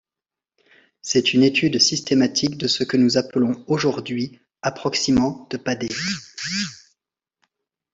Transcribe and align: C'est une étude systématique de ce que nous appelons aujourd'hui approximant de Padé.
C'est 1.03 1.35
une 1.35 1.43
étude 1.43 1.77
systématique 1.79 2.57
de 2.57 2.67
ce 2.67 2.83
que 2.83 2.97
nous 2.97 3.19
appelons 3.19 3.63
aujourd'hui 3.67 4.39
approximant 4.63 5.45
de 5.51 5.57
Padé. 5.57 5.89